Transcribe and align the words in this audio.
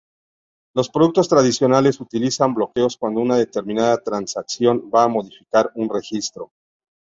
Los 0.73 0.89
productos 0.89 1.29
tradicionales 1.29 1.99
utilizan 2.01 2.55
bloqueos 2.55 2.97
cuando 2.97 3.21
una 3.21 3.37
determinada 3.37 4.01
transacción 4.01 4.89
va 4.91 5.03
a 5.03 5.07
modificar 5.07 5.71
un 5.75 5.89
registro. 5.93 6.51